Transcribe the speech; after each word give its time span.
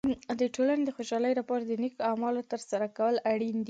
د 0.39 0.41
ټولنې 0.55 0.83
د 0.85 0.91
خوشحالۍ 0.97 1.33
لپاره 1.39 1.63
د 1.65 1.71
نیکو 1.83 2.05
اعمالو 2.09 2.47
تر 2.51 2.61
سره 2.69 2.85
کول 2.97 3.15
اړین 3.31 3.55
دي. 3.57 3.59